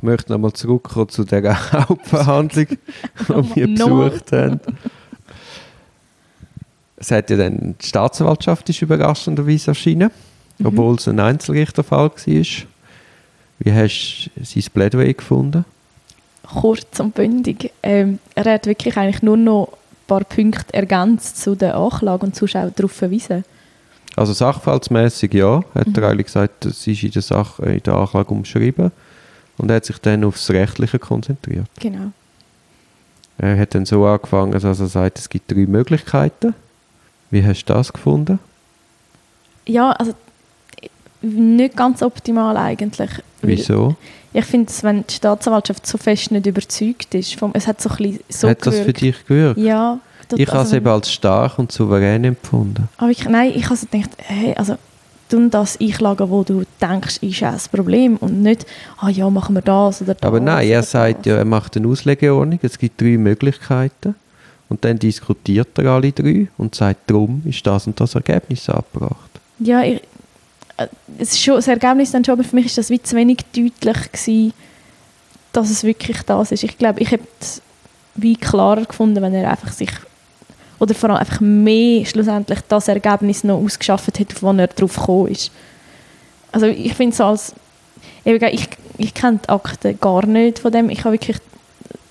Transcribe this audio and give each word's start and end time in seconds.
Ich 0.00 0.04
möchte 0.04 0.32
nochmal 0.32 0.54
zurückkommen 0.54 1.10
zu 1.10 1.24
der 1.24 1.72
Hauptverhandlung, 1.72 2.68
die 3.28 3.54
wir 3.54 3.66
besucht 3.66 4.32
haben. 4.32 4.58
Es 6.96 7.10
hat 7.10 7.28
ja 7.28 7.36
dann, 7.36 7.74
die 7.78 7.86
Staatsanwaltschaft 7.86 8.66
ist 8.70 8.80
überraschenderweise 8.80 9.72
erschienen, 9.72 10.10
mhm. 10.56 10.66
obwohl 10.66 10.94
es 10.94 11.06
ein 11.06 11.20
Einzelrichterfall 11.20 12.08
war. 12.08 12.12
Wie 12.16 13.72
hast 13.72 14.30
du 14.34 14.42
sein 14.42 14.64
Plädoyer 14.72 15.12
gefunden? 15.12 15.66
Kurz 16.44 16.98
und 16.98 17.14
bündig. 17.14 17.70
Ähm, 17.82 18.20
er 18.34 18.54
hat 18.54 18.64
wirklich 18.64 18.96
eigentlich 18.96 19.22
nur 19.22 19.36
noch 19.36 19.68
ein 19.68 20.06
paar 20.06 20.24
Punkte 20.24 20.72
ergänzt 20.72 21.42
zu 21.42 21.54
der 21.54 21.76
Anklage 21.76 22.24
und 22.24 22.34
Zuschauer 22.34 22.72
darauf 22.74 22.92
verwiesen. 22.92 23.44
Also 24.16 24.32
sachverhaltsmäßig 24.32 25.34
ja, 25.34 25.62
hat 25.74 25.88
mhm. 25.88 25.94
er 25.96 26.08
eigentlich 26.08 26.26
gesagt, 26.26 26.64
es 26.64 26.86
ist 26.86 27.02
in 27.02 27.10
der, 27.10 27.20
Sache, 27.20 27.66
in 27.66 27.82
der 27.82 27.96
Anklage 27.96 28.30
umschrieben 28.30 28.92
und 29.60 29.70
er 29.70 29.76
hat 29.76 29.84
sich 29.84 29.98
dann 29.98 30.24
aufs 30.24 30.50
Rechtliche 30.50 30.98
konzentriert. 30.98 31.66
Genau. 31.78 32.12
Er 33.38 33.58
hat 33.58 33.74
dann 33.74 33.86
so 33.86 34.04
angefangen, 34.04 34.52
dass 34.52 34.64
er 34.64 34.74
sagt, 34.74 35.18
es 35.18 35.28
gibt 35.28 35.50
drei 35.50 35.66
Möglichkeiten. 35.66 36.54
Wie 37.30 37.44
hast 37.44 37.64
du 37.64 37.72
das 37.72 37.92
gefunden? 37.92 38.38
Ja, 39.66 39.92
also 39.92 40.14
nicht 41.22 41.76
ganz 41.76 42.02
optimal 42.02 42.56
eigentlich. 42.56 43.10
Wieso? 43.42 43.96
Ich 44.32 44.44
finde, 44.44 44.72
wenn 44.82 45.06
die 45.06 45.14
Staatsanwaltschaft 45.14 45.86
so 45.86 45.98
fest 45.98 46.30
nicht 46.30 46.46
überzeugt 46.46 47.14
ist, 47.14 47.34
vom, 47.34 47.50
es 47.54 47.66
hat 47.66 47.80
so 47.80 47.90
ein 47.90 47.96
bisschen 47.96 48.20
so 48.28 48.48
Hat 48.48 48.60
gewirkt. 48.62 48.78
das 48.78 48.86
für 48.86 48.92
dich 48.92 49.26
gewirkt? 49.26 49.58
Ja. 49.58 49.98
Das, 50.28 50.38
ich 50.38 50.48
habe 50.48 50.62
es 50.62 50.72
eben 50.72 50.86
als 50.86 51.10
stark 51.12 51.58
und 51.58 51.72
souverän 51.72 52.22
empfunden. 52.24 52.88
Aber 52.98 53.10
ich, 53.10 53.24
nein, 53.24 53.52
ich 53.54 53.64
habe 53.64 53.76
so 53.76 53.86
gedacht, 53.90 54.10
hey, 54.18 54.54
also 54.54 54.76
du 55.32 55.48
das 55.48 55.80
einklagen, 55.80 56.30
wo 56.30 56.42
du 56.42 56.64
denkst, 56.80 57.18
ist 57.22 57.42
ein 57.42 57.58
Problem 57.72 58.16
und 58.16 58.42
nicht, 58.42 58.66
ah 58.98 59.08
ja, 59.08 59.28
machen 59.30 59.54
wir 59.54 59.62
das 59.62 60.02
oder 60.02 60.14
das. 60.14 60.22
Aber 60.22 60.40
nein, 60.40 60.68
er 60.68 60.82
sagt 60.82 61.26
ja, 61.26 61.36
er 61.36 61.44
macht 61.44 61.76
eine 61.76 61.88
Auslegeordnung, 61.88 62.58
es 62.62 62.78
gibt 62.78 63.00
drei 63.00 63.16
Möglichkeiten 63.16 64.14
und 64.68 64.84
dann 64.84 64.98
diskutiert 64.98 65.78
er 65.78 65.86
alle 65.86 66.12
drei 66.12 66.48
und 66.58 66.74
sagt, 66.74 67.10
darum 67.10 67.42
ist 67.44 67.66
das 67.66 67.86
und 67.86 67.98
das 68.00 68.14
Ergebnis 68.14 68.68
abgebracht. 68.68 69.30
Ja, 69.58 69.82
ich, 69.82 70.02
äh, 70.76 70.86
es 71.18 71.32
ist 71.32 71.42
schon, 71.42 71.56
das 71.56 71.68
Ergebnis 71.68 72.12
dann 72.12 72.24
schon, 72.24 72.32
aber 72.32 72.44
für 72.44 72.56
mich 72.56 72.66
ist 72.66 72.78
das 72.78 72.90
wie 72.90 73.02
zu 73.02 73.16
wenig 73.16 73.38
deutlich 73.54 74.12
gewesen, 74.12 74.52
dass 75.52 75.70
es 75.70 75.84
wirklich 75.84 76.22
das 76.22 76.52
ist. 76.52 76.62
Ich 76.62 76.78
glaube, 76.78 77.00
ich 77.00 77.10
hätte 77.10 77.26
es 77.40 77.62
wie 78.14 78.36
klarer 78.36 78.84
gefunden, 78.84 79.22
wenn 79.22 79.34
er 79.34 79.50
einfach 79.50 79.72
sich 79.72 79.90
oder 80.80 80.94
vor 80.94 81.10
allem 81.10 81.18
einfach 81.18 81.40
mehr 81.40 82.04
schlussendlich 82.04 82.58
das 82.66 82.88
Ergebnis 82.88 83.44
noch 83.44 83.62
ausgeschafft 83.62 84.18
hat, 84.18 84.32
auf 84.32 84.40
das 84.40 84.58
er 84.58 84.66
drauf 84.66 84.96
gekommen 84.96 85.28
ist. 85.28 85.52
Also 86.50 86.66
ich 86.66 86.94
finde 86.94 87.12
es 87.12 87.20
als 87.20 87.54
ich, 88.24 88.68
ich 88.98 89.14
kenne 89.14 89.40
die 89.44 89.48
Akte 89.48 89.94
gar 89.94 90.26
nicht 90.26 90.58
von 90.58 90.72
dem. 90.72 90.90
Ich 90.90 91.04
habe 91.04 91.14
wirklich, 91.14 91.38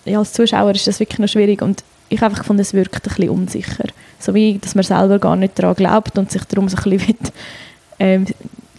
ja, 0.06 0.20
als 0.20 0.34
Zuschauer 0.34 0.72
ist 0.72 0.88
das 0.88 1.00
wirklich 1.00 1.20
noch 1.20 1.28
schwierig 1.28 1.62
und 1.62 1.84
ich 2.09 2.20
habe 2.20 2.28
einfach 2.28 2.44
gefunden, 2.44 2.62
es 2.62 2.73
wirkt 2.73 2.95
ein 2.95 3.02
bisschen 3.02 3.30
unsicher. 3.30 3.86
So 4.20 4.34
wie, 4.34 4.58
dass 4.58 4.75
man 4.75 4.84
selber 4.84 5.20
gar 5.20 5.36
nicht 5.36 5.59
daran 5.59 5.75
glaubt 5.75 6.17
und 6.17 6.31
sich 6.31 6.44
darum 6.45 6.67
so 6.70 6.78
ein 6.78 6.84
bisschen 6.84 7.08
will, 7.08 7.31
ähm, 8.00 8.25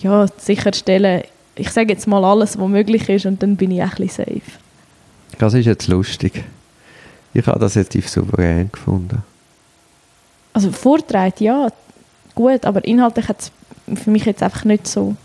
ja, 0.01 0.27
sicherstellen, 0.39 1.23
ich 1.55 1.71
sage 1.71 1.93
jetzt 1.93 2.07
mal 2.07 2.25
alles, 2.25 2.59
was 2.59 2.69
möglich 2.69 3.09
ist 3.09 3.27
und 3.27 3.43
dann 3.43 3.57
bin 3.57 3.71
ich 3.71 3.83
ein 3.83 3.91
bisschen 3.91 4.25
safe. 4.25 4.59
Das 5.39 5.55
ist 5.55 5.67
jetzt 5.67 5.89
lustig. 5.89 6.45
Ich 7.33 7.47
habe 7.47 7.61
das 7.61 7.75
jetzt 7.75 7.93
souverän 8.09 8.71
gefunden. 8.73 9.23
Also 10.61 10.73
Vorträge, 10.73 11.45
ja, 11.45 11.69
gut, 12.35 12.67
aber 12.67 12.85
inhaltlich 12.85 13.29
hat 13.29 13.41
es 13.41 14.03
für 14.03 14.11
mich 14.11 14.27
jetzt 14.27 14.43
einfach 14.43 14.67
nicht 14.67 14.87
so... 14.87 15.17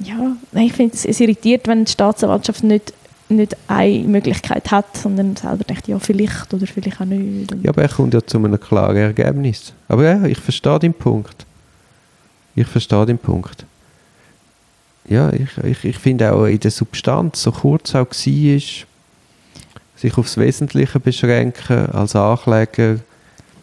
Ja, 0.00 0.36
ich 0.54 0.72
finde 0.72 0.96
es, 0.96 1.04
es 1.04 1.20
irritiert, 1.20 1.68
wenn 1.68 1.84
die 1.84 1.92
Staatsanwaltschaft 1.92 2.64
nicht 2.64 2.92
nicht 3.28 3.56
eine 3.68 4.08
Möglichkeit 4.08 4.72
hat, 4.72 4.96
sondern 4.96 5.36
selber 5.36 5.62
denkt, 5.62 5.86
ja, 5.86 6.00
vielleicht 6.00 6.52
oder 6.52 6.66
vielleicht 6.66 7.00
auch 7.00 7.04
nicht. 7.04 7.54
Ja, 7.62 7.70
aber 7.70 7.82
er 7.82 7.88
kommt 7.88 8.12
ja 8.14 8.26
zu 8.26 8.38
einem 8.38 8.58
klaren 8.58 8.96
Ergebnis. 8.96 9.72
Aber 9.86 10.02
ja, 10.02 10.24
ich 10.24 10.38
verstehe 10.38 10.80
den 10.80 10.92
Punkt. 10.92 11.46
Ich 12.56 12.66
verstehe 12.66 13.06
den 13.06 13.18
Punkt. 13.18 13.64
Ja, 15.08 15.32
ich, 15.32 15.56
ich, 15.62 15.84
ich 15.84 15.98
finde 15.98 16.32
auch 16.32 16.46
in 16.46 16.58
der 16.58 16.72
Substanz, 16.72 17.42
so 17.42 17.52
kurz 17.52 17.94
auch 17.94 18.06
war, 18.06 18.60
sich 20.00 20.16
aufs 20.16 20.36
Wesentliche 20.36 20.98
beschränken 20.98 21.86
als 21.92 22.16
Ankläger. 22.16 22.96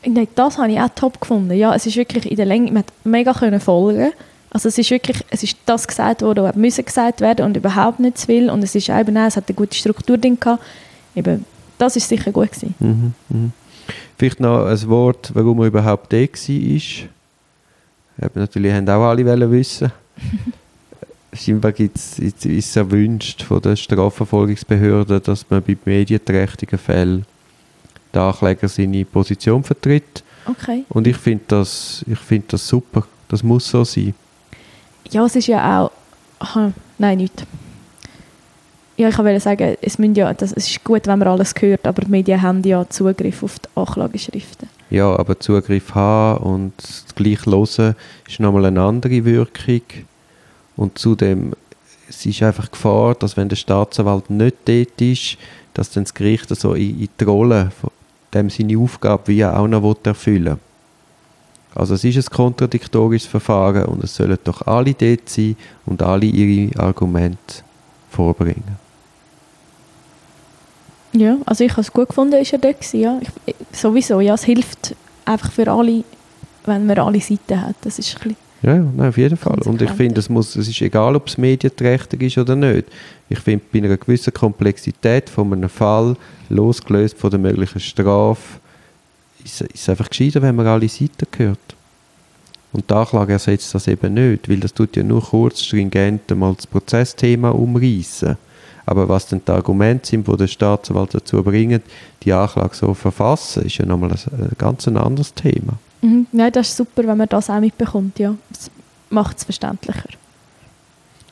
Nein, 0.08 0.28
das 0.36 0.58
habe 0.58 0.72
ich 0.72 0.80
auch 0.80 0.90
top 0.96 1.20
gefunden. 1.20 1.54
Ja, 1.54 1.76
es 1.76 1.86
ist 1.86 1.98
wirklich 1.98 2.30
in 2.30 2.38
der 2.38 2.46
Länge, 2.46 2.72
man 2.72 2.80
hat 2.80 2.94
mega 3.04 3.34
können 3.34 3.60
folgen 3.60 4.12
also 4.50 4.70
es 4.70 4.78
ist 4.78 4.92
wirklich, 4.92 5.24
es 5.30 5.44
ist 5.44 5.58
das 5.66 5.88
gesagt 5.88 6.22
worden, 6.22 6.44
was 6.44 6.56
müssen 6.56 6.86
gesagt 6.86 7.22
werden 7.22 7.46
und 7.46 7.58
überhaupt 7.58 8.00
nicht 8.00 8.18
zu 8.18 8.28
viel 8.28 8.50
und 8.50 8.64
es 8.64 8.76
ist 8.76 8.90
eben 8.90 9.18
auch, 9.18 9.28
es 9.28 9.36
hat 9.36 9.48
eine 9.48 9.56
gute 9.56 9.76
Struktur 9.76 10.18
drin 10.18 10.40
gehabt. 10.40 10.64
Eben, 11.16 11.46
das 11.78 11.96
ist 11.96 12.08
sicher 12.08 12.32
gut 12.32 12.52
gewesen. 12.52 12.76
Mhm, 12.80 13.14
mh. 13.30 13.50
Vielleicht 14.18 14.40
noch 14.40 14.66
ein 14.66 14.90
Wort, 14.90 15.32
warum 15.34 15.60
er 15.60 15.68
überhaupt 15.68 16.12
da 16.12 16.18
war. 16.18 16.26
Eben, 16.26 17.12
natürlich 18.34 18.74
haben 18.74 18.90
auch 18.90 19.04
alle 19.04 19.52
wissen. 19.52 19.92
Scheinbar 21.34 21.72
gibt's, 21.74 22.18
ist 22.18 22.46
es 22.46 22.76
erwünscht 22.76 23.44
von 23.44 23.62
der 23.62 23.76
Strafverfolgungsbehörde, 23.76 25.20
dass 25.20 25.48
man 25.50 25.62
bei 25.62 25.78
medienträchtigen 25.86 26.80
Fällen 26.80 27.26
der 28.18 28.24
Ankläger 28.24 28.68
seine 28.68 29.06
Position 29.06 29.64
vertritt. 29.64 30.24
Okay. 30.46 30.84
Und 30.90 31.08
ich 31.08 31.18
finde 31.18 31.44
das, 31.48 32.04
find 32.26 32.52
das 32.52 32.68
super. 32.68 33.06
Das 33.28 33.44
muss 33.44 33.70
so 33.70 33.84
sein 33.84 34.14
ja, 35.12 35.26
es 35.26 35.36
ist 35.36 35.48
ja 35.48 35.82
auch... 35.82 35.92
Aha, 36.40 36.72
nein, 36.98 37.18
nicht. 37.18 37.46
Ja, 38.96 39.10
ich 39.10 39.18
wollte 39.18 39.40
sagen, 39.40 39.76
es, 39.82 39.98
ja, 39.98 40.34
das, 40.34 40.54
es 40.54 40.70
ist 40.70 40.84
gut, 40.84 41.08
wenn 41.08 41.20
man 41.20 41.28
alles 41.28 41.54
hört, 41.60 41.86
aber 41.86 42.04
die 42.04 42.12
Medien 42.12 42.42
haben 42.42 42.64
ja 42.64 42.88
Zugriff 42.90 43.44
auf 43.44 43.60
die 43.60 43.70
Anklageschriften. 43.76 44.70
Ja, 44.90 45.16
aber 45.18 45.40
Zugriff 45.40 45.94
haben 45.94 46.44
und 46.44 46.74
gleich 47.16 47.46
hören 47.46 47.96
ist 48.28 48.40
nochmal 48.40 48.66
eine 48.66 48.82
andere 48.82 49.24
Wirkung. 49.26 49.82
Und 50.76 50.98
zudem, 50.98 51.54
es 52.10 52.26
ist 52.26 52.42
einfach 52.42 52.72
Gefahr, 52.72 53.16
dass 53.16 53.38
wenn 53.38 53.50
der 53.50 53.56
Staatsanwalt 53.56 54.30
nicht 54.30 54.58
dort 54.66 55.02
ist, 55.02 55.38
dass 55.74 55.92
dann 55.92 56.04
das 56.04 56.14
Gericht 56.14 56.50
so 56.56 56.74
in, 56.74 57.02
in 57.02 57.10
die 57.20 57.24
Rolle 57.24 57.72
von 57.80 57.92
dem 58.34 58.50
seine 58.50 58.78
Aufgabe 58.78 59.28
wie 59.28 59.46
auch 59.46 59.68
noch 59.68 59.96
erfüllen 60.04 60.46
will. 60.46 60.58
Also 61.76 61.94
es 61.94 62.04
ist 62.04 62.18
ein 62.18 62.36
kontradiktorisches 62.36 63.30
Verfahren 63.30 63.86
und 63.86 64.04
es 64.04 64.16
sollen 64.16 64.38
doch 64.44 64.66
alle 64.66 64.94
dort 64.94 65.30
sein 65.30 65.56
und 65.86 66.02
alle 66.02 66.26
ihre 66.26 66.78
Argumente 66.80 67.64
vorbringen. 68.10 68.78
Ja, 71.14 71.38
also 71.46 71.64
ich 71.64 71.72
habe 71.72 71.82
es 71.82 71.92
gut 71.92 72.10
gefunden, 72.10 72.42
ist 72.42 72.54
er 72.54 72.60
dort 72.60 72.80
gewesen, 72.80 73.00
ja. 73.00 73.20
Ich, 73.46 73.56
sowieso, 73.72 74.20
ja, 74.20 74.34
es 74.34 74.44
hilft 74.44 74.96
einfach 75.26 75.52
für 75.52 75.72
alle, 75.72 76.04
wenn 76.66 76.86
man 76.86 76.98
alle 77.00 77.22
Seiten 77.22 77.62
hat. 77.62 77.76
Das 77.82 78.00
ist 78.00 78.16
ein 78.16 78.30
bisschen 78.30 78.47
ja, 78.64 78.76
nein, 78.76 79.10
auf 79.10 79.18
jeden 79.18 79.38
Fall. 79.38 79.60
Und 79.66 79.82
ich 79.82 79.92
finde, 79.92 80.20
es, 80.20 80.30
muss, 80.30 80.56
es 80.56 80.68
ist 80.68 80.82
egal, 80.82 81.16
ob 81.16 81.28
es 81.28 81.38
medienträchtig 81.38 82.22
ist 82.24 82.38
oder 82.38 82.56
nicht. 82.56 82.88
Ich 83.30 83.40
finde, 83.40 83.64
bei 83.72 83.80
einer 83.80 83.98
gewissen 83.98 84.34
Komplexität 84.34 85.30
von 85.30 85.54
einem 85.54 85.70
Fall, 85.70 86.16
losgelöst 86.50 87.18
von 87.18 87.30
der 87.30 87.40
möglichen 87.40 87.80
Strafe, 87.80 88.60
ist 89.44 89.64
es 89.74 89.90
einfach 89.90 90.10
gescheiter, 90.10 90.42
wenn 90.42 90.56
man 90.56 90.68
alle 90.68 90.90
Seiten 90.90 91.28
hört. 91.38 91.60
Und 92.74 92.90
die 92.90 92.94
Anklage 92.94 93.34
ersetzt 93.34 93.74
das 93.76 93.88
eben 93.88 94.14
nicht, 94.14 94.50
weil 94.50 94.60
das 94.60 94.74
tut 94.74 94.96
ja 94.96 95.04
nur 95.04 95.22
kurz 95.22 95.62
stringent 95.62 96.32
einmal 96.32 96.56
das 96.56 96.68
Prozessthema 96.68 97.50
umreißen. 97.50 98.38
Aber 98.88 99.10
was 99.10 99.28
denn 99.28 99.42
die 99.46 99.52
Argumente 99.52 100.08
sind, 100.08 100.28
die 100.28 100.38
der 100.38 100.48
Staatsanwalt 100.48 101.14
dazu 101.14 101.44
bringen, 101.44 101.84
die 102.24 102.32
Anklage 102.32 102.74
so 102.74 102.94
verfassen, 102.94 103.64
ist 103.64 103.78
ja 103.78 103.86
nochmal 103.86 104.12
ein, 104.12 104.52
ganz 104.58 104.88
ein 104.88 104.96
anderes 104.96 105.34
Thema. 105.34 105.74
Mhm. 106.02 106.26
Ja, 106.32 106.50
das 106.50 106.70
ist 106.70 106.78
super, 106.78 107.06
wenn 107.06 107.18
man 107.18 107.28
das 107.28 107.50
auch 107.50 107.60
mitbekommt, 107.60 108.18
ja. 108.18 108.34
Das 108.50 108.72
macht 109.10 109.38
es 109.38 109.44
verständlicher. 109.44 110.10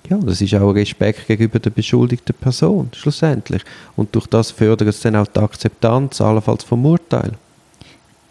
Ja, 0.09 0.17
das 0.17 0.41
ist 0.41 0.53
auch 0.53 0.71
Respekt 0.71 1.27
gegenüber 1.27 1.59
der 1.59 1.69
beschuldigten 1.69 2.35
Person, 2.35 2.89
schlussendlich. 2.93 3.63
Und 3.95 4.13
durch 4.13 4.27
das 4.27 4.51
fördert 4.51 4.89
es 4.89 4.99
dann 4.99 5.15
auch 5.15 5.27
die 5.27 5.39
Akzeptanz, 5.39 6.19
allenfalls 6.19 6.63
vom 6.63 6.85
Urteil. 6.85 7.31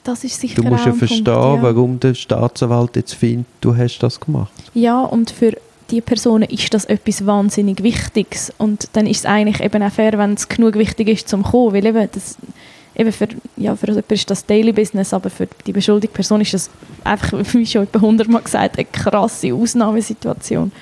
Das 0.04 0.22
ist 0.22 0.38
sicher 0.38 0.60
Du 0.60 0.69
musst 0.69 0.84
ja 0.84 0.93
verstehen, 0.93 1.25
Punkt, 1.25 1.56
ja. 1.56 1.62
warum 1.62 1.99
der 1.99 2.12
Staatsanwalt 2.12 2.94
jetzt 2.96 3.14
findet, 3.14 3.46
du 3.62 3.75
hast 3.75 3.99
das 4.00 4.20
gemacht. 4.20 4.52
Ja, 4.75 5.00
und 5.00 5.31
für 5.31 5.56
die 5.90 6.00
Personen 6.00 6.48
ist 6.48 6.72
das 6.72 6.84
etwas 6.84 7.26
wahnsinnig 7.26 7.82
Wichtiges. 7.82 8.52
Und 8.58 8.88
dann 8.94 9.06
ist 9.06 9.19
es 9.19 9.26
eigentlich 9.26 9.60
eben 9.60 9.82
auch 9.82 9.92
fair, 9.92 10.16
wenn 10.19 10.34
es 10.34 10.48
genug 10.48 10.75
wichtig 10.75 11.08
ist, 11.08 11.28
zum 11.28 11.42
kommen. 11.42 11.75
Weil 11.75 11.86
eben, 11.86 12.08
das, 12.12 12.36
eben 12.96 13.12
für, 13.12 13.28
ja, 13.56 13.76
für 13.76 13.88
jemanden 13.88 14.14
ist 14.14 14.31
das 14.31 14.46
Daily 14.46 14.72
Business, 14.72 15.12
aber 15.12 15.31
für 15.31 15.48
die 15.66 15.72
beschuldigte 15.72 16.14
Person 16.14 16.40
ist 16.40 16.54
das 16.54 16.70
einfach, 17.02 17.32
wie 17.52 17.66
schon 17.66 17.84
etwa 17.84 18.00
hundertmal 18.00 18.42
gesagt, 18.42 18.78
eine 18.78 18.86
krasse 18.86 19.54
Ausnahmesituation. 19.54 20.72